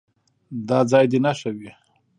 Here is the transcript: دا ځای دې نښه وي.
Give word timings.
دا 0.67 0.79
ځای 0.91 1.05
دې 1.11 1.19
نښه 1.25 1.49
وي. 1.57 1.71